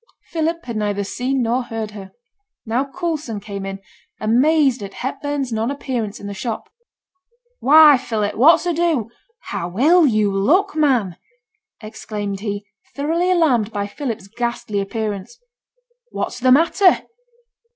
[0.31, 2.11] Philip had neither seen nor heard her.
[2.65, 3.77] Now Coulson came in,
[4.19, 6.69] amazed at Hepburn's non appearance in the shop.
[7.59, 7.99] 'Why!
[7.99, 9.11] Philip, what's ado?
[9.41, 11.17] How ill yo' look, man!'
[11.81, 15.37] exclaimed he, thoroughly alarmed by Philip's ghastly appearance.
[16.09, 17.03] 'What's the matter?'